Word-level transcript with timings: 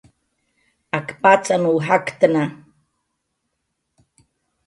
Ak 0.97 1.07
patzanw 1.21 1.65
jaktna 1.87 2.43